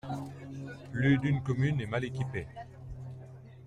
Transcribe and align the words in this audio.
Plus 0.91 1.19
d’une 1.19 1.43
commune 1.43 1.79
est 1.79 1.85
mal 1.85 2.03
équipée. 2.03 2.47